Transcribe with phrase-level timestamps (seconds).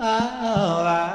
[0.00, 1.09] 啊。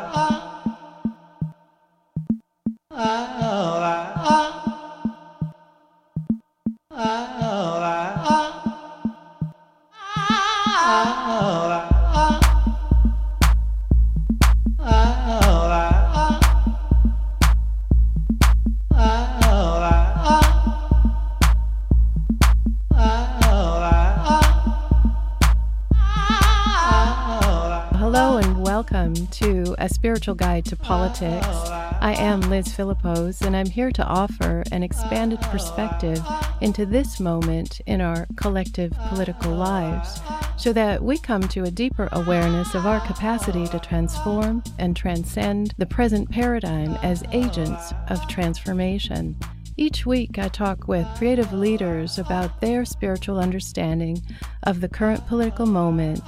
[30.25, 31.69] Spiritual Guide to Politics.
[32.01, 36.19] I am Liz Philippos, and I'm here to offer an expanded perspective
[36.61, 40.19] into this moment in our collective political lives
[40.57, 45.75] so that we come to a deeper awareness of our capacity to transform and transcend
[45.77, 49.37] the present paradigm as agents of transformation.
[49.77, 54.23] Each week, I talk with creative leaders about their spiritual understanding
[54.63, 56.23] of the current political moment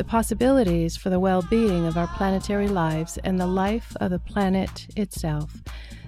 [0.00, 4.18] the possibilities for the well being of our planetary lives and the life of the
[4.18, 5.62] planet itself.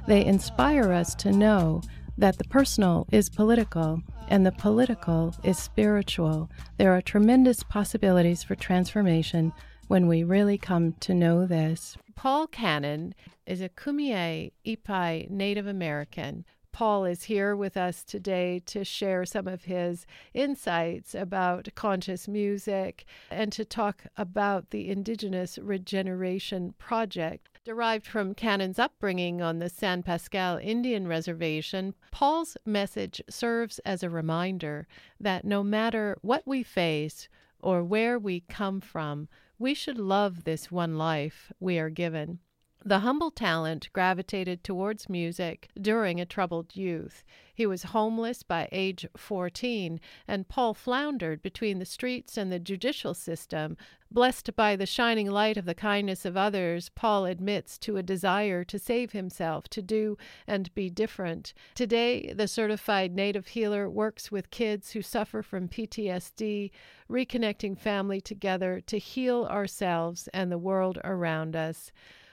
[0.06, 1.82] They inspire us to know
[2.16, 6.48] that the personal is political and the political is spiritual.
[6.78, 9.52] There are tremendous possibilities for transformation
[9.88, 11.98] when we really come to know this.
[12.14, 18.82] Paul Cannon is a Kumeyaay Ipai Native American Paul is here with us today to
[18.82, 26.74] share some of his insights about conscious music and to talk about the Indigenous Regeneration
[26.78, 27.60] Project.
[27.64, 34.10] Derived from Cannon's upbringing on the San Pasqual Indian Reservation, Paul's message serves as a
[34.10, 34.86] reminder
[35.20, 37.28] that no matter what we face
[37.60, 39.28] or where we come from,
[39.58, 42.40] we should love this one life we are given.
[42.84, 47.22] The humble talent gravitated towards music during a troubled youth.
[47.54, 53.14] He was homeless by age 14, and Paul floundered between the streets and the judicial
[53.14, 53.76] system.
[54.10, 58.64] Blessed by the shining light of the kindness of others, Paul admits to a desire
[58.64, 61.54] to save himself, to do and be different.
[61.76, 66.72] Today, the certified native healer works with kids who suffer from PTSD,
[67.08, 71.92] reconnecting family together to heal ourselves and the world around us.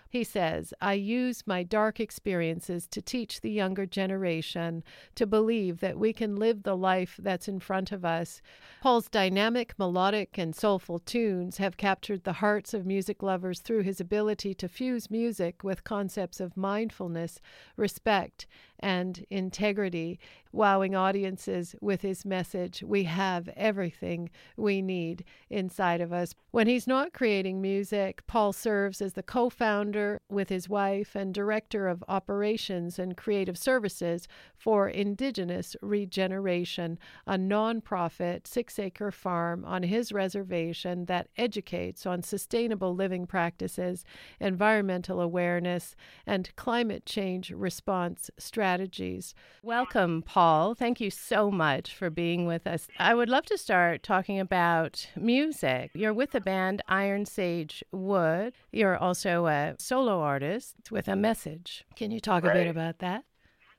[0.09, 4.83] He says, I use my dark experiences to teach the younger generation
[5.13, 8.41] to believe that we can live the life that's in front of us.
[8.81, 14.01] Paul's dynamic, melodic, and soulful tunes have captured the hearts of music lovers through his
[14.01, 17.39] ability to fuse music with concepts of mindfulness,
[17.77, 18.47] respect,
[18.79, 20.19] and integrity,
[20.51, 26.34] wowing audiences with his message We have everything we need inside of us.
[26.51, 31.34] When he's not creating music, Paul serves as the co founder with his wife and
[31.34, 36.97] director of operations and creative services for Indigenous Regeneration,
[37.28, 44.03] a nonprofit six acre farm on his reservation that educates on sustainable living practices,
[44.39, 45.95] environmental awareness,
[46.25, 49.34] and climate change response strategies strategies.
[49.63, 50.75] Welcome, Paul.
[50.75, 52.88] Thank you so much for being with us.
[53.00, 55.90] I would love to start talking about music.
[55.96, 58.53] You're with the band Iron Sage Wood.
[58.72, 61.84] You're also a solo artist with a message.
[61.96, 62.56] Can you talk right.
[62.56, 63.24] a bit about that?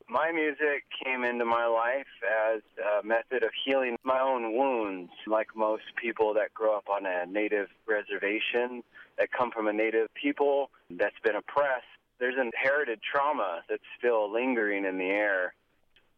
[0.09, 2.11] My music came into my life
[2.53, 2.63] as
[3.01, 7.27] a method of healing my own wounds, like most people that grow up on a
[7.27, 8.83] native reservation,
[9.19, 11.87] that come from a native people that's been oppressed
[12.21, 15.55] there's inherited trauma that's still lingering in the air.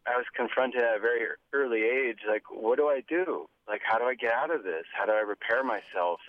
[0.05, 1.21] I was confronted at a very
[1.53, 3.47] early age, like, what do I do?
[3.67, 4.83] Like, how do I get out of this?
[4.93, 6.19] How do I repair myself?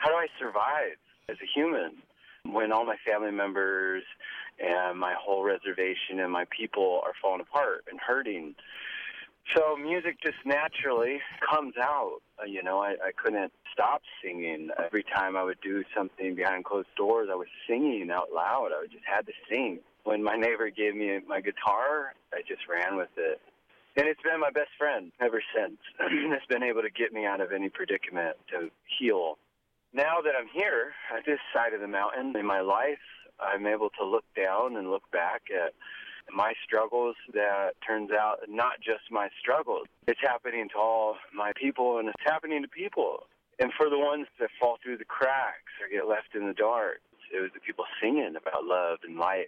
[0.00, 1.00] How do I survive
[1.30, 1.96] as a human
[2.44, 4.02] when all my family members
[4.60, 8.54] and my whole reservation and my people are falling apart and hurting?
[9.52, 12.20] So music just naturally comes out.
[12.40, 14.70] Uh, you know, I, I couldn't stop singing.
[14.82, 18.70] Every time I would do something behind closed doors, I was singing out loud.
[18.72, 19.80] I just had to sing.
[20.04, 23.40] When my neighbor gave me my guitar, I just ran with it.
[23.96, 25.78] And it's been my best friend ever since.
[26.00, 29.38] it's been able to get me out of any predicament to heal.
[29.92, 32.98] Now that I'm here at this side of the mountain in my life,
[33.38, 35.74] I'm able to look down and look back at
[36.32, 39.86] my struggles that turns out not just my struggles.
[40.06, 43.26] It's happening to all my people and it's happening to people.
[43.58, 46.98] And for the ones that fall through the cracks or get left in the dark,
[47.32, 49.46] it was the people singing about love and light.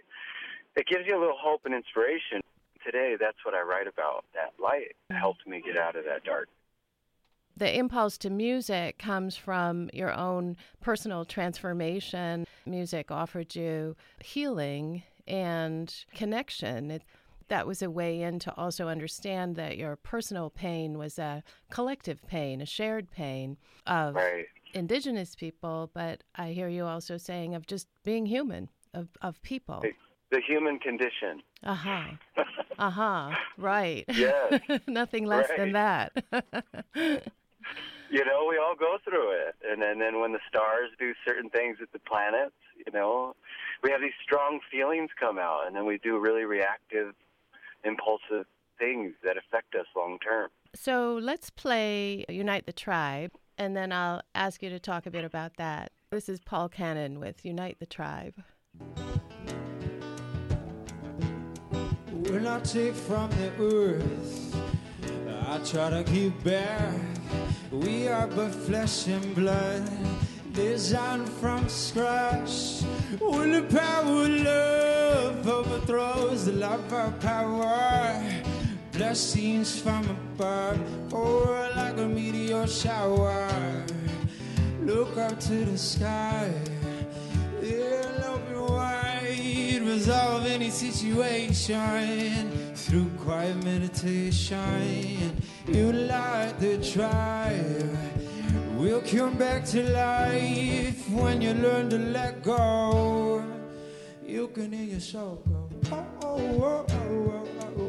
[0.75, 2.41] It gives you a little hope and inspiration.
[2.85, 4.23] Today, that's what I write about.
[4.33, 6.47] That light helped me get out of that dark
[7.57, 12.45] the impulse to music comes from your own personal transformation.
[12.65, 16.91] Music offered you healing and connection.
[16.91, 17.03] It,
[17.47, 22.25] that was a way in to also understand that your personal pain was a collective
[22.27, 24.45] pain, a shared pain of right.
[24.73, 29.83] indigenous people, but I hear you also saying of just being human, of, of people.
[30.29, 31.41] The human condition.
[31.63, 32.03] Uh huh.
[32.79, 33.31] uh huh.
[33.57, 34.03] Right.
[34.09, 34.59] Yes.
[34.87, 35.57] Nothing less right.
[35.57, 36.11] than that.
[38.11, 39.55] you know, we all go through it.
[39.69, 43.35] And then, then when the stars do certain things with the planets, you know,
[43.83, 47.13] we have these strong feelings come out, and then we do really reactive,
[47.83, 48.45] impulsive
[48.79, 50.49] things that affect us long term.
[50.75, 55.25] So let's play Unite the Tribe, and then I'll ask you to talk a bit
[55.25, 55.91] about that.
[56.11, 58.35] This is Paul Cannon with Unite the Tribe.
[62.11, 64.55] When I take from the earth,
[65.47, 66.95] I try to give back.
[67.71, 69.83] We are but flesh and blood,
[70.57, 72.81] designed from scratch.
[73.19, 78.23] When the power of love overthrows the love of power,
[78.91, 81.45] blessings from above, pour
[81.75, 83.47] like a meteor shower.
[84.81, 86.51] Look up to the sky,
[87.61, 95.39] it'll open wide, resolve any situation through quiet meditation.
[95.67, 98.16] You light the drive.
[98.77, 103.43] We'll come back to life when you learn to let go.
[104.23, 105.67] You can hear your soul go.
[105.91, 107.86] Oh, oh, oh, oh, oh, oh, oh, oh,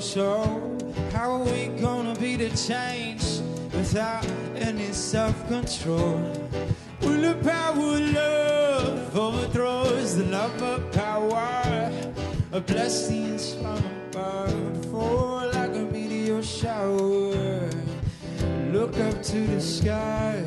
[0.00, 0.78] soul.
[1.12, 3.40] How are we gonna be the change
[3.72, 4.26] without
[4.56, 6.18] any self-control?
[7.00, 11.92] When the power of love overthrows the love of power,
[12.52, 17.68] a blessings from above fall like a meteor shower.
[18.72, 20.42] Look up to the sky.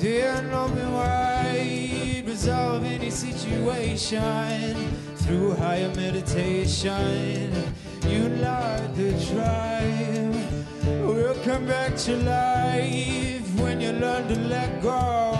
[0.00, 4.74] Then open wide, resolve any situation
[5.16, 7.51] through higher meditation.
[8.94, 11.06] The drive.
[11.06, 15.31] We'll come back to life when you learn to let go.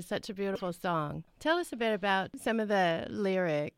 [0.00, 1.24] Is such a beautiful song.
[1.40, 3.76] Tell us a bit about some of the lyrics.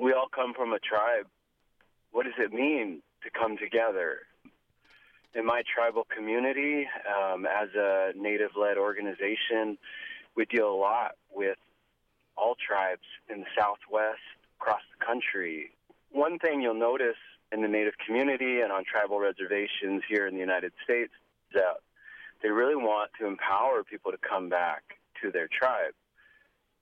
[0.00, 1.26] We all come from a tribe.
[2.12, 4.20] What does it mean to come together?
[5.34, 9.76] In my tribal community, um, as a native led organization,
[10.34, 11.58] we deal a lot with
[12.38, 14.24] all tribes in the Southwest,
[14.58, 15.72] across the country.
[16.10, 17.20] One thing you'll notice
[17.52, 21.12] in the native community and on tribal reservations here in the United States
[21.50, 21.80] is that
[22.42, 25.94] they really want to empower people to come back to their tribe.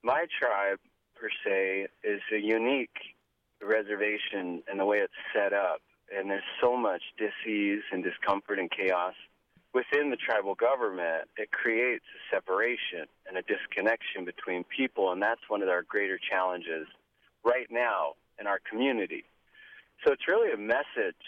[0.03, 0.79] My tribe,
[1.15, 2.97] per se, is a unique
[3.63, 5.81] reservation in the way it's set up,
[6.15, 9.15] and there's so much disease and discomfort and chaos
[9.73, 11.29] within the tribal government.
[11.37, 16.19] It creates a separation and a disconnection between people, and that's one of our greater
[16.19, 16.87] challenges
[17.45, 19.25] right now in our community.
[20.05, 21.23] So it's really a message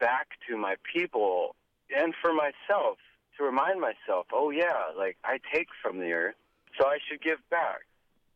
[0.00, 1.54] back to my people
[1.94, 2.98] and for myself
[3.38, 6.34] to remind myself, oh yeah, like I take from the earth,
[6.78, 7.86] so I should give back.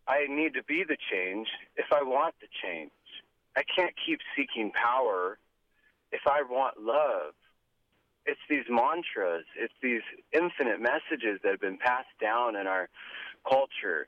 [0.09, 2.91] I need to be the change if I want the change.
[3.57, 5.39] I can't keep seeking power
[6.11, 7.35] if I want love.
[8.25, 12.89] It's these mantras, it's these infinite messages that have been passed down in our
[13.49, 14.07] culture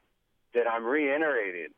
[0.54, 1.74] that I'm reiterating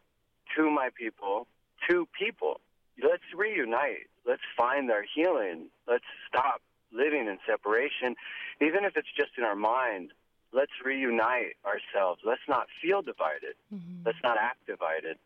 [0.56, 1.46] to my people,
[1.88, 2.60] to people.
[3.02, 4.08] Let's reunite.
[4.26, 5.68] Let's find our healing.
[5.88, 6.60] Let's stop
[6.92, 8.14] living in separation,
[8.60, 10.12] even if it's just in our mind.
[10.52, 12.22] Let's reunite ourselves.
[12.24, 13.56] Let's not feel divided.
[13.74, 14.06] Mm-hmm.
[14.06, 15.18] Let's not act divided.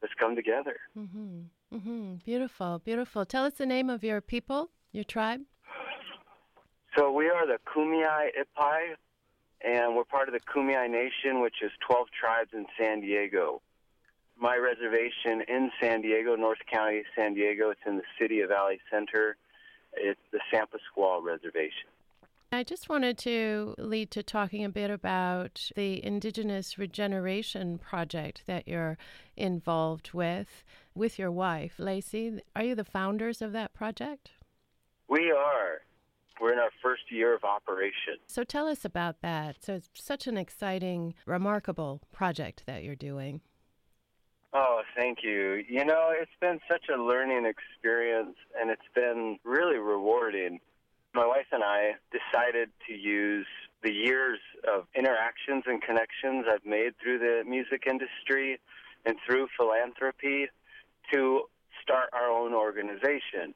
[0.00, 0.76] Let's come together.
[0.96, 1.76] Mm-hmm.
[1.76, 2.14] Mm-hmm.
[2.24, 3.24] Beautiful, beautiful.
[3.26, 5.40] Tell us the name of your people, your tribe.
[6.96, 8.94] So we are the Kumeyaay Ipai,
[9.60, 13.60] and we're part of the Kumeyaay Nation, which is 12 tribes in San Diego.
[14.40, 18.80] My reservation in San Diego, North County, San Diego, it's in the city of Valley
[18.90, 19.36] Center.
[19.94, 21.88] It's the San Pasqual Reservation.
[22.50, 28.66] I just wanted to lead to talking a bit about the Indigenous Regeneration Project that
[28.66, 28.96] you're
[29.36, 30.64] involved with
[30.94, 32.40] with your wife, Lacey.
[32.56, 34.30] Are you the founders of that project?
[35.08, 35.82] We are.
[36.40, 38.16] We're in our first year of operation.
[38.28, 39.56] So tell us about that.
[39.62, 43.42] So it's such an exciting, remarkable project that you're doing.
[44.52, 45.62] Oh, thank you.
[45.68, 50.60] You know, it's been such a learning experience and it's been really rewarding.
[51.14, 53.46] My wife and I decided to use
[53.82, 58.58] the years of interactions and connections I've made through the music industry
[59.04, 60.48] and through philanthropy
[61.12, 61.42] to
[61.82, 63.54] start our own organization.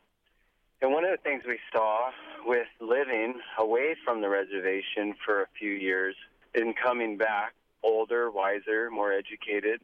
[0.82, 2.10] And one of the things we saw
[2.44, 6.16] with living away from the reservation for a few years
[6.54, 9.80] and coming back older, wiser, more educated,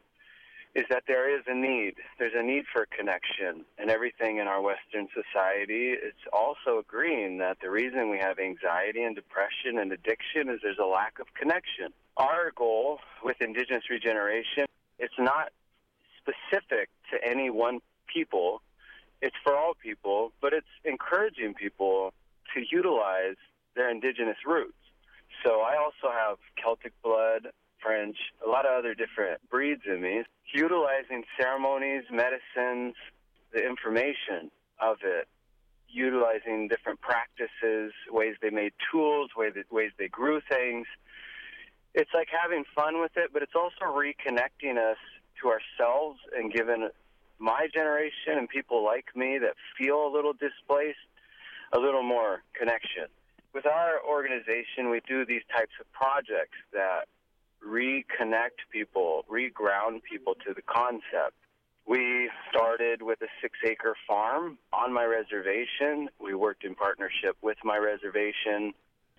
[0.75, 1.95] is that there is a need.
[2.19, 3.65] There's a need for connection.
[3.77, 9.03] And everything in our Western society is also agreeing that the reason we have anxiety
[9.03, 11.91] and depression and addiction is there's a lack of connection.
[12.17, 14.65] Our goal with Indigenous regeneration,
[14.99, 15.51] it's not
[16.17, 17.79] specific to any one
[18.13, 18.61] people.
[19.21, 22.13] It's for all people, but it's encouraging people
[22.53, 23.35] to utilize
[23.75, 24.73] their indigenous roots.
[25.43, 27.47] So I also have Celtic blood,
[27.81, 32.95] French, a lot of other different breeds in me, utilizing ceremonies, medicines,
[33.53, 35.27] the information of it,
[35.87, 40.85] utilizing different practices, ways they made tools, ways they, ways they grew things.
[41.93, 44.97] It's like having fun with it, but it's also reconnecting us
[45.41, 46.89] to ourselves and giving
[47.39, 50.99] my generation and people like me that feel a little displaced
[51.73, 53.05] a little more connection.
[53.53, 57.07] With our organization, we do these types of projects that
[57.65, 61.35] reconnect people, reground people to the concept.
[61.87, 66.09] We started with a six acre farm on my reservation.
[66.19, 68.73] We worked in partnership with my reservation,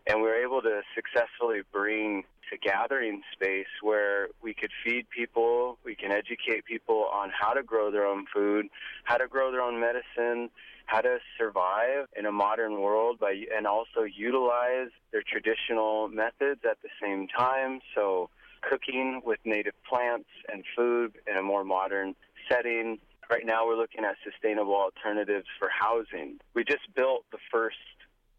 [0.06, 5.78] and we were able to successfully bring a gathering space where we could feed people,
[5.84, 8.66] we can educate people on how to grow their own food,
[9.04, 10.50] how to grow their own medicine,
[10.90, 16.78] how to survive in a modern world by and also utilize their traditional methods at
[16.82, 17.80] the same time.
[17.94, 18.28] So
[18.68, 22.14] cooking with native plants and food in a more modern
[22.50, 22.98] setting.
[23.30, 26.38] Right now we're looking at sustainable alternatives for housing.
[26.54, 27.76] We just built the first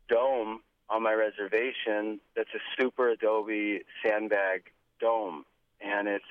[0.09, 4.63] dome on my reservation that's a super adobe sandbag
[4.99, 5.45] dome
[5.79, 6.25] and it's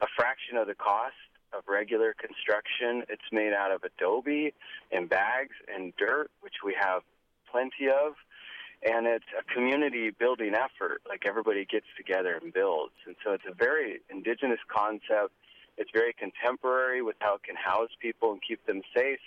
[0.00, 1.14] a fraction of the cost
[1.52, 3.04] of regular construction.
[3.08, 4.54] It's made out of adobe
[4.90, 7.02] and bags and dirt, which we have
[7.50, 8.14] plenty of.
[8.84, 11.02] And it's a community building effort.
[11.08, 12.94] Like everybody gets together and builds.
[13.06, 15.32] And so it's a very indigenous concept.
[15.78, 19.20] It's very contemporary with how it can house people and keep them safe.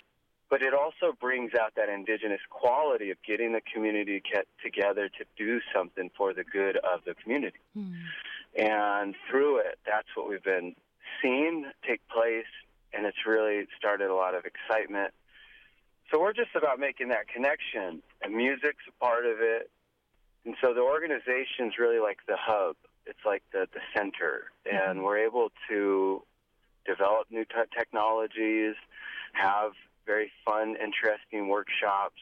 [0.48, 4.22] But it also brings out that indigenous quality of getting the community
[4.62, 7.58] together to do something for the good of the community.
[7.76, 7.94] Mm.
[8.56, 10.76] And through it, that's what we've been
[11.22, 12.50] seen take place,
[12.92, 15.12] and it's really started a lot of excitement.
[16.10, 19.70] So we're just about making that connection, and music's a part of it.
[20.44, 22.76] And so the organization's really like the hub.
[23.06, 25.02] It's like the, the center, and mm-hmm.
[25.02, 26.22] we're able to
[26.86, 28.74] develop new t- technologies,
[29.32, 29.72] have
[30.06, 32.20] very fun, interesting workshops,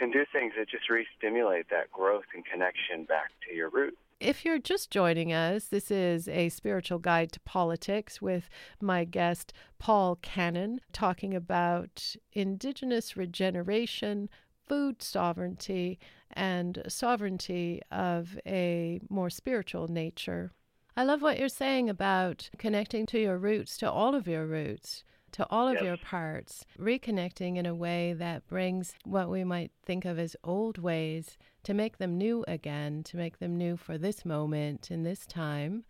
[0.00, 3.96] and do things that just re-stimulate that growth and connection back to your roots.
[4.22, 8.48] If you're just joining us, this is a spiritual guide to politics with
[8.80, 14.30] my guest, Paul Cannon, talking about Indigenous regeneration,
[14.68, 15.98] food sovereignty,
[16.32, 20.52] and sovereignty of a more spiritual nature.
[20.96, 25.02] I love what you're saying about connecting to your roots, to all of your roots
[25.32, 25.82] to all of yes.
[25.82, 30.76] your parts, reconnecting in a way that brings what we might think of as old
[30.76, 35.26] ways to make them new again, to make them new for this moment in this
[35.26, 35.84] time.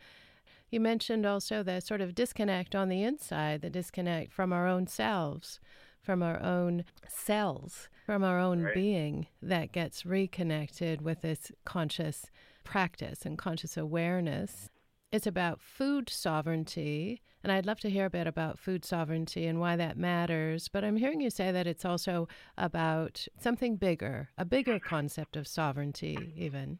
[0.70, 4.86] You mentioned also the sort of disconnect on the inside, the disconnect from our own
[4.86, 5.60] selves,
[6.00, 8.74] from our own cells, from our own right.
[8.74, 12.26] being that gets reconnected with this conscious
[12.64, 14.70] practice and conscious awareness.
[15.12, 19.60] It's about food sovereignty and I'd love to hear a bit about food sovereignty and
[19.60, 20.68] why that matters.
[20.68, 25.46] But I'm hearing you say that it's also about something bigger, a bigger concept of
[25.46, 26.78] sovereignty, even.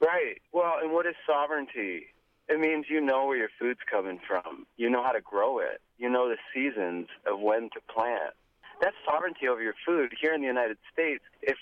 [0.00, 0.40] Right.
[0.52, 2.06] Well, and what is sovereignty?
[2.48, 4.66] It means you know where your food's coming from.
[4.76, 5.80] You know how to grow it.
[5.98, 8.34] You know the seasons of when to plant.
[8.80, 10.14] That's sovereignty over your food.
[10.20, 11.56] Here in the United States, if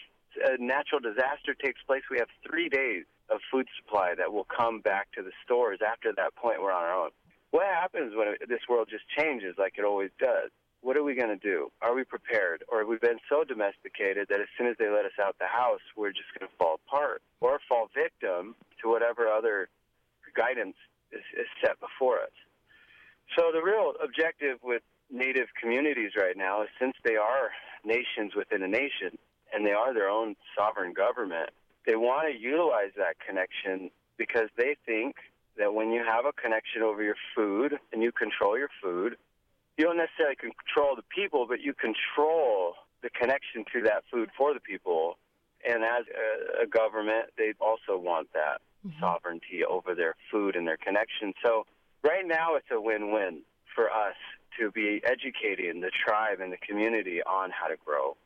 [0.45, 4.81] a natural disaster takes place, we have three days of food supply that will come
[4.81, 5.81] back to the stores.
[5.87, 7.11] After that point, we're on our own.
[7.57, 10.51] What happens when this world just changes like it always does?
[10.83, 11.73] What are we going to do?
[11.81, 12.63] Are we prepared?
[12.69, 15.47] Or have we been so domesticated that as soon as they let us out the
[15.47, 19.71] house, we're just going to fall apart or fall victim to whatever other
[20.37, 20.77] guidance
[21.11, 22.37] is, is set before us?
[23.39, 27.53] So, the real objective with Native communities right now is since they are
[27.87, 29.17] nations within a nation
[29.55, 31.49] and they are their own sovereign government
[31.87, 35.15] they want to utilize that connection because they think
[35.59, 39.17] that when you have a connection over your food and you control your food,
[39.77, 44.55] you don't necessarily control the people, but you control the connection to that food for
[44.55, 45.19] the people.
[45.67, 48.99] And as a, a government, they also want that mm-hmm.
[49.01, 51.35] sovereignty over their food and their connection.
[51.45, 51.67] So
[52.03, 53.43] right now, it's a win-win
[53.75, 54.17] for us
[54.59, 58.17] to be educating the tribe and the community on how to grow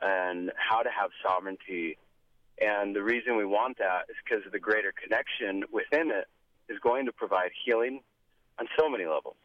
[0.00, 1.98] and how to have sovereignty.
[2.60, 6.28] And the reason we want that is because of the greater connection within it
[6.68, 8.00] is going to provide healing
[8.58, 9.36] on so many levels.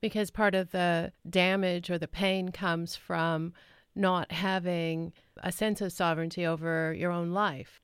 [0.00, 3.52] Because part of the damage or the pain comes from
[3.94, 5.12] not having
[5.42, 7.80] a sense of sovereignty over your own life.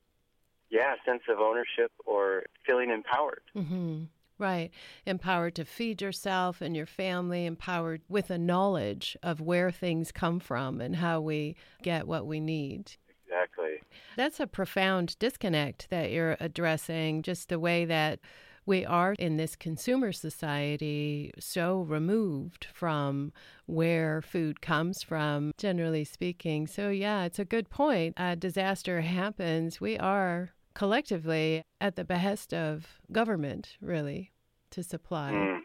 [0.69, 3.43] Yeah, a sense of ownership or feeling empowered.
[3.55, 4.03] Mm-hmm.
[4.39, 4.69] Right.
[5.05, 10.39] Empowered to feed yourself and your family, empowered with a knowledge of where things come
[10.39, 12.93] from and how we get what we need.
[13.25, 13.81] Exactly.
[14.15, 18.19] That's a profound disconnect that you're addressing, just the way that
[18.67, 23.31] we are in this consumer society so removed from
[23.65, 26.67] where food comes from, generally speaking.
[26.67, 28.13] So, yeah, it's a good point.
[28.17, 29.79] A disaster happens.
[29.79, 34.33] We are collectively at the behest of government, really,
[34.71, 35.31] to supply.
[35.31, 35.59] Mm.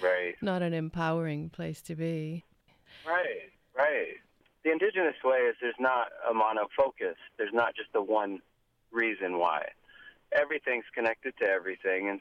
[0.00, 0.36] Right.
[0.40, 2.44] Not an empowering place to be.
[3.04, 4.14] Right, right.
[4.64, 7.16] The indigenous way is there's not a monofocus.
[7.36, 8.38] There's not just the one
[8.92, 9.64] reason why.
[10.34, 12.20] Everything's connected to everything, and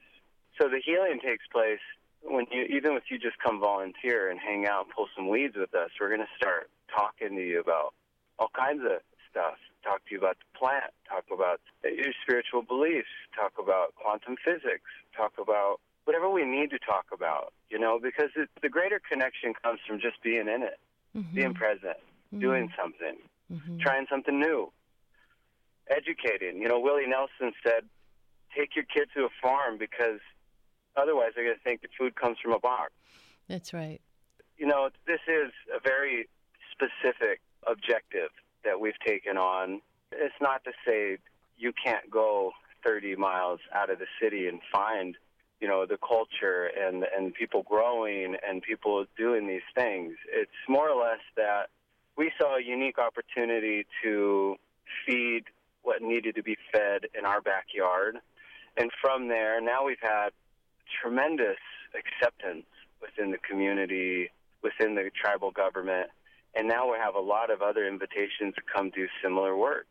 [0.59, 1.79] so the healing takes place
[2.23, 5.55] when you, even if you just come volunteer and hang out and pull some weeds
[5.57, 5.89] with us.
[5.99, 7.93] We're going to start talking to you about
[8.37, 13.09] all kinds of stuff talk to you about the plant, talk about your spiritual beliefs,
[13.35, 18.29] talk about quantum physics, talk about whatever we need to talk about, you know, because
[18.35, 20.79] it, the greater connection comes from just being in it,
[21.15, 21.35] mm-hmm.
[21.35, 21.97] being present,
[22.33, 22.39] mm-hmm.
[22.39, 23.17] doing something,
[23.51, 23.77] mm-hmm.
[23.79, 24.71] trying something new,
[25.89, 26.61] educating.
[26.61, 27.85] You know, Willie Nelson said,
[28.55, 30.19] take your kid to a farm because
[30.95, 32.91] otherwise they're going to think the food comes from a box.
[33.47, 34.01] That's right.
[34.57, 36.27] You know, this is a very
[36.71, 38.29] specific objective
[38.63, 39.81] that we've taken on.
[40.11, 41.17] It's not to say
[41.57, 42.51] you can't go
[42.83, 45.15] 30 miles out of the city and find,
[45.59, 50.13] you know, the culture and and people growing and people doing these things.
[50.31, 51.69] It's more or less that
[52.17, 54.55] we saw a unique opportunity to
[55.05, 55.43] feed
[55.83, 58.17] what needed to be fed in our backyard.
[58.77, 60.29] And from there, now we've had
[61.01, 61.57] tremendous
[61.95, 62.65] acceptance
[63.01, 64.29] within the community,
[64.63, 66.09] within the tribal government,
[66.55, 69.87] and now we have a lot of other invitations to come do similar work.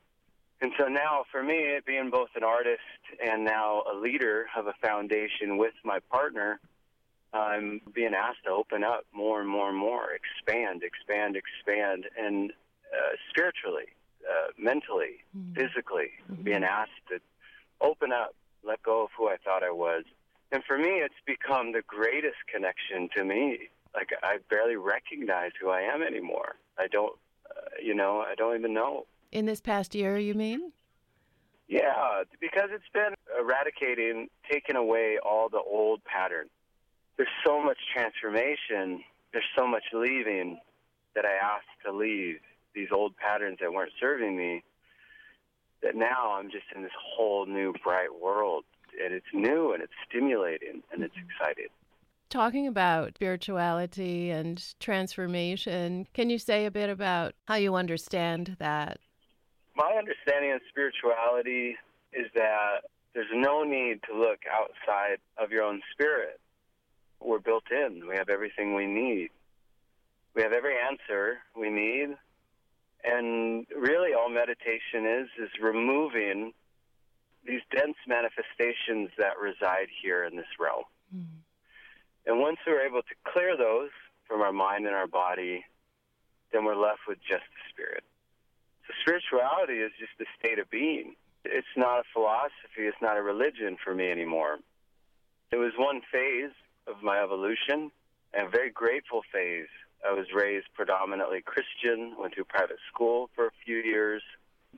[0.62, 2.80] And so now, for me, being both an artist
[3.24, 6.60] and now a leader of a foundation with my partner,
[7.32, 12.50] I'm being asked to open up more and more and more, expand, expand, expand, and
[12.50, 13.86] uh, spiritually,
[14.28, 15.54] uh, mentally, mm-hmm.
[15.54, 16.42] physically, mm-hmm.
[16.42, 17.20] being asked to
[17.80, 20.04] open up, let go of who I thought I was.
[20.52, 25.70] And for me, it's become the greatest connection to me like I barely recognize who
[25.70, 26.56] I am anymore.
[26.78, 27.16] I don't,
[27.50, 29.06] uh, you know, I don't even know.
[29.32, 30.72] In this past year, you mean?
[31.68, 36.50] Yeah, because it's been eradicating, taking away all the old patterns.
[37.16, 39.04] There's so much transformation.
[39.32, 40.58] There's so much leaving
[41.14, 42.38] that I asked to leave
[42.74, 44.64] these old patterns that weren't serving me.
[45.82, 48.64] That now I'm just in this whole new bright world,
[49.02, 51.68] and it's new and it's stimulating and it's exciting.
[52.28, 58.98] Talking about spirituality and transformation, can you say a bit about how you understand that?
[59.74, 61.76] My understanding of spirituality
[62.12, 62.82] is that
[63.14, 66.38] there's no need to look outside of your own spirit.
[67.20, 69.30] We're built in, we have everything we need.
[70.34, 72.16] We have every answer we need.
[73.04, 76.52] And really, all meditation is, is removing
[77.46, 80.84] these dense manifestations that reside here in this realm.
[81.14, 81.40] Mm-hmm.
[82.26, 83.90] And once we're able to clear those
[84.28, 85.64] from our mind and our body,
[86.52, 88.04] then we're left with just the spirit.
[88.86, 91.14] So spirituality is just a state of being.
[91.44, 94.58] It's not a philosophy, it's not a religion for me anymore.
[95.50, 96.52] It was one phase
[96.86, 97.90] of my evolution,
[98.34, 99.72] and a very grateful phase.
[100.06, 104.22] I was raised predominantly Christian, went to private school for a few years,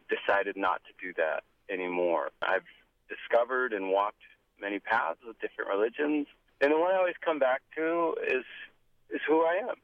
[0.08, 2.30] decided not to do that anymore.
[2.42, 2.66] I've
[3.08, 4.22] discovered and walked
[4.60, 6.26] many paths with different religions,
[6.60, 8.44] and the one I always come back to is
[9.10, 9.76] is who I am.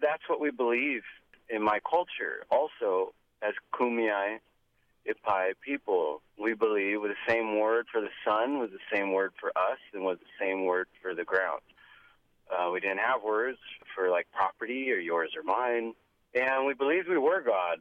[0.00, 1.02] That's what we believe
[1.48, 2.44] in my culture.
[2.50, 4.38] Also, as Kumeyaay
[5.08, 9.32] Ipai people, we believe with the same word for the sun was the same word
[9.40, 11.62] for us and was the same word for the ground.
[12.50, 13.58] Uh, we didn't have words
[13.94, 15.94] for like property or yours or mine,
[16.34, 17.78] and we believed we were God.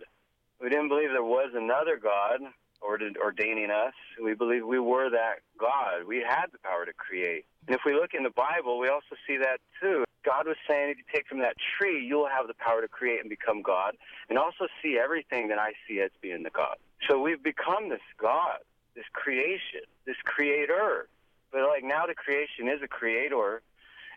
[0.61, 2.39] We didn't believe there was another God,
[2.81, 3.93] ordaining us.
[4.21, 6.05] We believe we were that God.
[6.07, 7.45] We had the power to create.
[7.67, 10.03] And if we look in the Bible, we also see that too.
[10.25, 13.21] God was saying, if you take from that tree, you'll have the power to create
[13.21, 13.95] and become God,
[14.29, 16.75] and also see everything that I see as being the God.
[17.07, 18.59] So we've become this God,
[18.95, 21.07] this creation, this creator.
[21.51, 23.61] But like now the creation is a creator,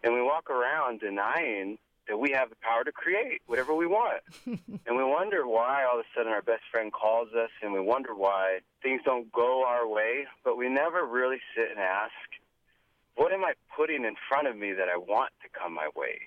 [0.02, 4.20] and we walk around denying that we have the power to create whatever we want.
[4.46, 7.80] and we wonder why all of a sudden our best friend calls us and we
[7.80, 12.12] wonder why things don't go our way, but we never really sit and ask,
[13.14, 16.20] what am I putting in front of me that I want to come my way?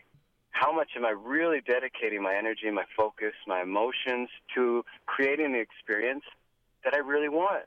[0.52, 5.60] How much am I really dedicating my energy, my focus, my emotions to creating the
[5.60, 6.24] experience
[6.86, 7.66] that I really want?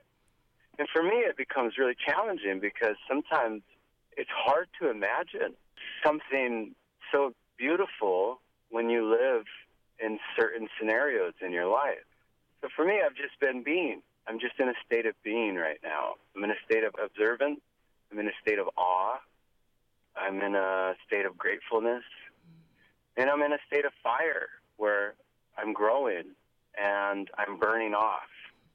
[0.79, 3.63] And for me, it becomes really challenging because sometimes
[4.17, 5.57] it's hard to imagine
[6.05, 6.75] something
[7.13, 9.45] so beautiful when you live
[9.99, 12.05] in certain scenarios in your life.
[12.61, 14.03] So for me, I've just been being.
[14.27, 16.15] I'm just in a state of being right now.
[16.35, 17.61] I'm in a state of observance.
[18.11, 19.19] I'm in a state of awe.
[20.17, 22.03] I'm in a state of gratefulness.
[23.17, 25.15] And I'm in a state of fire where
[25.57, 26.35] I'm growing
[26.81, 28.29] and I'm burning off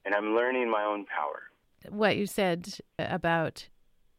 [0.04, 1.42] and I'm learning my own power.
[1.88, 3.68] What you said about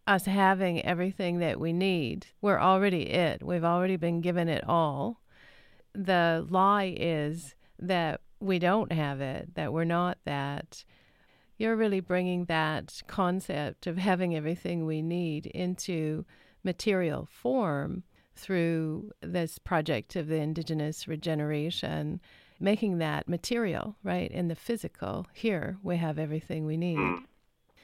[0.05, 2.27] us having everything that we need.
[2.41, 3.43] We're already it.
[3.43, 5.21] We've already been given it all.
[5.93, 10.83] The lie is that we don't have it, that we're not that.
[11.57, 16.25] You're really bringing that concept of having everything we need into
[16.63, 18.03] material form
[18.35, 22.19] through this project of the Indigenous regeneration,
[22.59, 24.31] making that material, right?
[24.31, 26.97] In the physical, here we have everything we need.
[26.97, 27.23] Mm.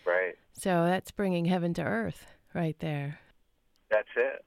[0.06, 0.36] Right.
[0.60, 3.20] So that's bringing heaven to earth right there.
[3.90, 4.44] That's it.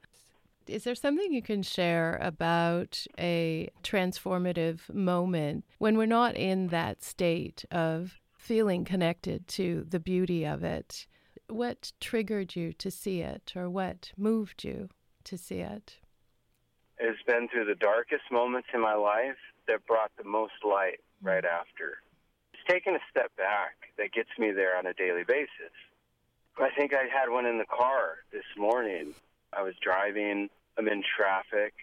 [0.67, 7.01] Is there something you can share about a transformative moment when we're not in that
[7.01, 11.07] state of feeling connected to the beauty of it?
[11.47, 14.89] What triggered you to see it, or what moved you
[15.23, 15.97] to see it?
[16.99, 21.43] It's been through the darkest moments in my life that brought the most light right
[21.43, 21.97] after.
[22.53, 25.73] It's taking a step back that gets me there on a daily basis.
[26.59, 29.13] I think I had one in the car this morning.
[29.51, 31.73] I was driving, I'm in traffic,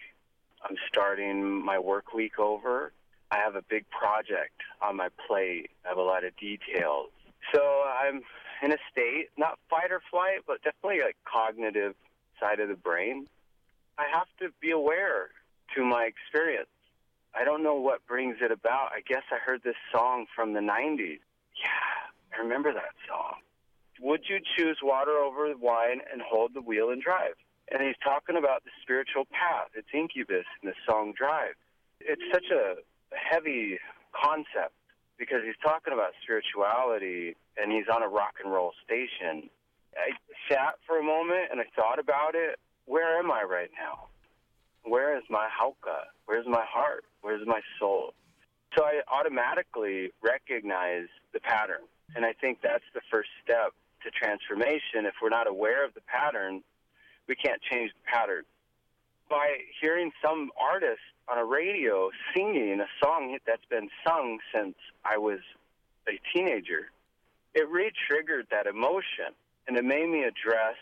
[0.63, 2.93] I'm starting my work week over.
[3.31, 7.09] I have a big project on my plate, I have a lot of details.
[7.53, 8.21] So I'm
[8.63, 11.93] in a state, not fight or flight, but definitely like cognitive
[12.39, 13.27] side of the brain.
[13.97, 15.29] I have to be aware
[15.75, 16.69] to my experience.
[17.35, 18.91] I don't know what brings it about.
[18.95, 21.19] I guess I heard this song from the 90s.
[21.59, 23.35] Yeah, I remember that song
[24.01, 27.37] would you choose water over wine and hold the wheel and drive?
[27.71, 29.69] And he's talking about the spiritual path.
[29.75, 31.53] It's incubus in the song Drive.
[32.01, 32.81] It's such a
[33.13, 33.77] heavy
[34.11, 34.73] concept
[35.17, 39.49] because he's talking about spirituality and he's on a rock and roll station.
[39.95, 40.17] I
[40.49, 42.59] sat for a moment and I thought about it.
[42.85, 44.09] Where am I right now?
[44.83, 46.09] Where is my hauka?
[46.25, 47.05] Where's my heart?
[47.21, 48.15] Where's my soul?
[48.75, 51.85] So I automatically recognize the pattern.
[52.15, 53.71] And I think that's the first step
[54.03, 56.61] to transformation, if we're not aware of the pattern,
[57.27, 58.43] we can't change the pattern.
[59.29, 65.17] By hearing some artist on a radio singing a song that's been sung since I
[65.17, 65.39] was
[66.07, 66.91] a teenager,
[67.53, 69.33] it re triggered that emotion
[69.67, 70.75] and it made me address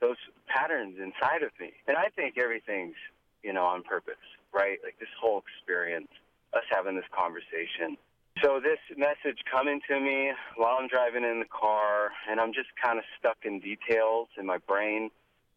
[0.00, 0.16] those
[0.46, 1.72] patterns inside of me.
[1.86, 2.96] And I think everything's,
[3.42, 4.14] you know, on purpose,
[4.52, 4.78] right?
[4.82, 6.08] Like this whole experience,
[6.54, 7.96] us having this conversation,
[8.42, 12.68] so this message coming to me while I'm driving in the car, and I'm just
[12.82, 15.10] kind of stuck in details in my brain.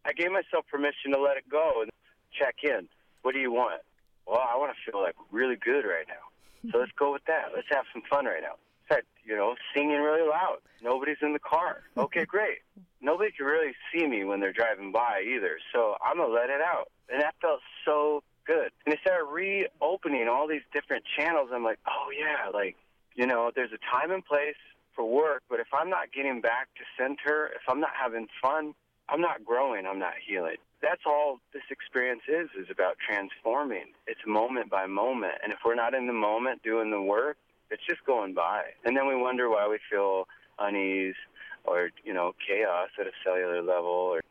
[0.05, 1.91] I gave myself permission to let it go and
[2.37, 2.87] check in.
[3.21, 3.81] What do you want?
[4.27, 6.71] Well, I want to feel like really good right now.
[6.71, 7.51] So let's go with that.
[7.55, 8.55] Let's have some fun right now.
[8.85, 10.57] Start, you know, singing really loud.
[10.81, 11.83] Nobody's in the car.
[11.97, 12.59] Okay, great.
[13.01, 15.57] Nobody can really see me when they're driving by either.
[15.73, 16.91] So I'm gonna let it out.
[17.09, 18.69] And that felt so good.
[18.86, 21.49] And they started reopening all these different channels.
[21.53, 22.75] I'm like, oh yeah, like,
[23.15, 24.56] you know, there's a time and place
[24.95, 28.73] for work, but if I'm not getting back to center, if I'm not having fun,
[29.10, 30.58] I'm not growing, I'm not healing.
[30.82, 33.93] That's all this experience is, is about transforming.
[34.08, 35.34] It's moment by moment.
[35.43, 37.38] And if we're not in the moment doing the work,
[37.71, 38.63] it's just going by.
[38.86, 40.27] And then we wonder why we feel
[40.60, 41.15] unease
[41.63, 44.21] or, you know, chaos at a cellular level or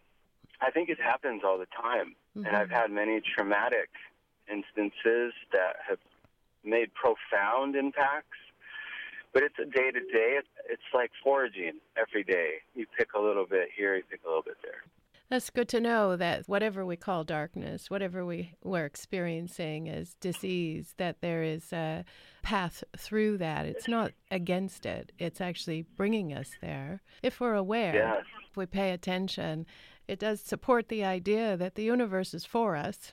[0.61, 2.15] I think it happens all the time.
[2.37, 2.47] Mm-hmm.
[2.47, 3.91] And I've had many traumatic
[4.51, 5.99] instances that have
[6.65, 8.39] made profound impacts.
[9.35, 10.39] But it's a day to day.
[10.69, 12.57] It's like foraging every day.
[12.75, 14.83] You pick a little bit here, you pick a little bit there.
[15.31, 20.93] That's good to know that whatever we call darkness, whatever we we're experiencing as disease,
[20.99, 22.05] that there is a
[22.43, 23.65] path through that.
[23.65, 25.13] It's not against it.
[25.19, 27.01] It's actually bringing us there.
[27.23, 28.25] If we're aware, Yes.
[28.51, 29.65] if we pay attention,
[30.09, 33.13] it does support the idea that the universe is for us,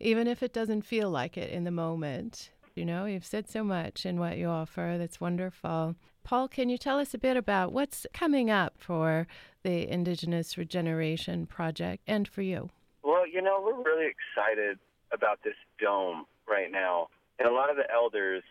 [0.00, 2.50] even if it doesn't feel like it in the moment.
[2.74, 4.96] You know, you've said so much in what you offer.
[4.98, 5.96] That's wonderful.
[6.22, 9.26] Paul, can you tell us a bit about what's coming up for
[9.62, 12.70] the Indigenous Regeneration Project and for you?
[13.02, 14.78] Well, you know, we're really excited
[15.12, 17.08] about this dome right now.
[17.38, 18.42] And a lot of the elders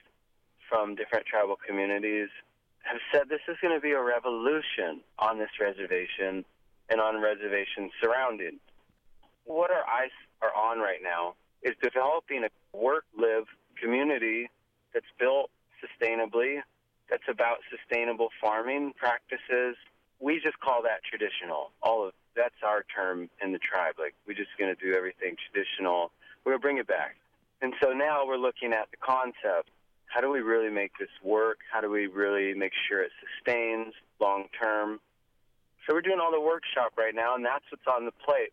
[0.69, 2.29] from different tribal communities
[2.83, 6.43] have said this is going to be a revolution on this reservation
[6.89, 8.55] and on reservations surrounded.
[9.45, 13.45] What our eyes are on right now is developing a work live
[13.81, 14.49] community
[14.93, 15.49] that's built
[15.81, 16.61] sustainably,
[17.09, 19.75] that's about sustainable farming practices.
[20.19, 21.71] We just call that traditional.
[21.81, 23.95] All of that's our term in the tribe.
[23.97, 26.11] Like we're just going to do everything traditional.
[26.43, 27.15] We're going to bring it back.
[27.61, 29.69] And so now we're looking at the concept.
[30.05, 31.59] How do we really make this work?
[31.71, 34.99] How do we really make sure it sustains long term?
[35.87, 38.51] So we're doing all the workshop right now, and that's what's on the plate.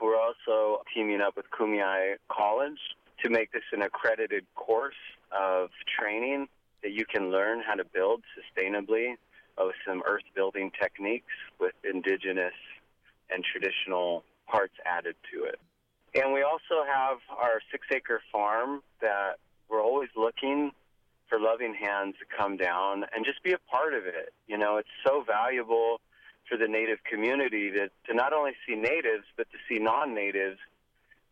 [0.00, 2.78] We're also teaming up with Kumeyaay College
[3.22, 4.94] to make this an accredited course
[5.30, 6.48] of training
[6.82, 9.16] that you can learn how to build sustainably
[9.58, 12.54] with some earth building techniques with indigenous
[13.30, 15.60] and traditional parts added to it.
[16.14, 19.34] And we also have our six acre farm that
[19.68, 20.72] we're always looking
[21.28, 24.32] for loving hands to come down and just be a part of it.
[24.48, 26.00] You know, it's so valuable
[26.50, 30.58] for the native community to, to not only see natives, but to see non natives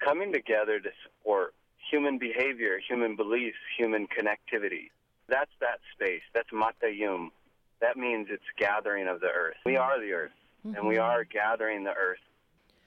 [0.02, 1.54] coming together to support
[1.90, 4.90] human behavior, human beliefs, human connectivity.
[5.28, 6.22] That's that space.
[6.32, 7.30] That's Matayum.
[7.80, 9.56] That means it's gathering of the earth.
[9.66, 10.32] We are the earth,
[10.64, 11.02] and we mm-hmm.
[11.02, 12.18] are gathering the earth.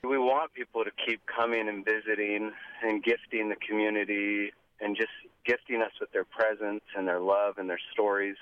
[0.03, 2.51] We want people to keep coming and visiting
[2.83, 5.11] and gifting the community and just
[5.45, 8.35] gifting us with their presence and their love and their stories.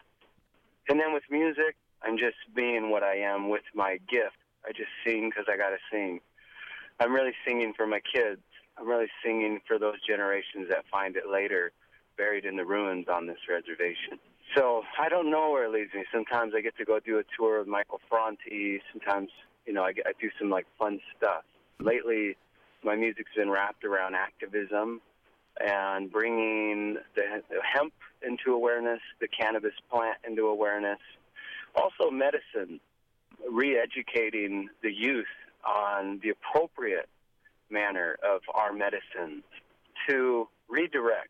[0.87, 4.37] And then with music, I'm just being what I am with my gift.
[4.65, 6.19] I just sing because I got to sing.
[6.99, 8.41] I'm really singing for my kids.
[8.77, 11.71] I'm really singing for those generations that find it later
[12.17, 14.19] buried in the ruins on this reservation.
[14.55, 16.03] So I don't know where it leads me.
[16.11, 18.81] Sometimes I get to go do a tour with Michael Franti.
[18.91, 19.29] Sometimes,
[19.65, 21.43] you know, I, get, I do some like fun stuff.
[21.79, 22.35] Lately,
[22.83, 25.01] my music's been wrapped around activism
[25.59, 27.93] and bringing the, the hemp
[28.25, 30.99] into awareness, the cannabis plant into awareness,
[31.75, 32.79] also medicine,
[33.49, 35.25] re-educating the youth
[35.65, 37.09] on the appropriate
[37.69, 39.43] manner of our medicines
[40.07, 41.29] to redirect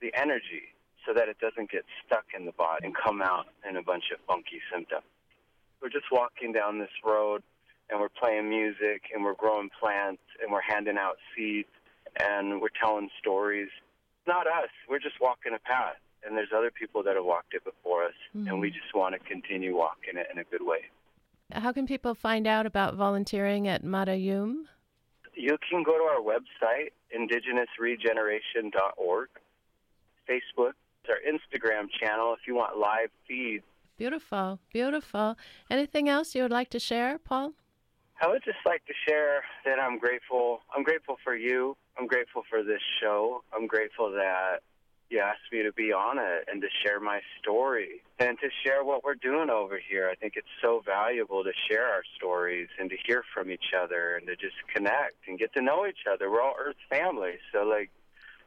[0.00, 0.74] the energy
[1.06, 4.04] so that it doesn't get stuck in the body and come out in a bunch
[4.12, 5.04] of funky symptoms.
[5.80, 7.42] We're just walking down this road
[7.88, 11.68] and we're playing music and we're growing plants and we're handing out seeds
[12.20, 13.68] and we're telling stories.
[14.26, 15.96] Not us, we're just walking a path.
[16.26, 18.74] And there's other people that have walked it before us, and we hmm.
[18.74, 20.80] just want to continue walking it in a good way.
[21.52, 24.64] How can people find out about volunteering at Matayum?
[25.34, 29.28] You can go to our website, indigenousregeneration.org,
[30.28, 30.72] Facebook,
[31.08, 33.64] our Instagram channel if you want live feeds.
[33.96, 35.36] Beautiful, beautiful.
[35.70, 37.52] Anything else you would like to share, Paul?
[38.20, 40.60] I would just like to share that I'm grateful.
[40.76, 41.76] I'm grateful for you.
[41.98, 43.42] I'm grateful for this show.
[43.54, 44.58] I'm grateful that
[45.10, 48.84] you asked me to be on it and to share my story and to share
[48.84, 50.08] what we're doing over here.
[50.10, 54.16] I think it's so valuable to share our stories and to hear from each other
[54.16, 56.30] and to just connect and get to know each other.
[56.30, 57.90] We're all Earth family, so like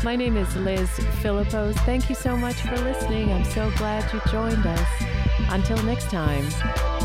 [0.05, 0.89] My name is Liz
[1.23, 1.75] Philippos.
[1.81, 3.33] Thank you so much for listening.
[3.33, 5.18] I'm so glad you joined us.
[5.51, 6.98] Until next time.